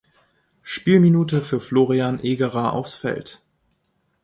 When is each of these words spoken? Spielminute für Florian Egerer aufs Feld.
Spielminute 0.63 1.43
für 1.43 1.59
Florian 1.59 2.19
Egerer 2.23 2.73
aufs 2.73 2.95
Feld. 2.95 3.39